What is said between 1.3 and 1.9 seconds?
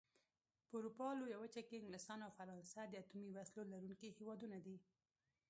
وچه کې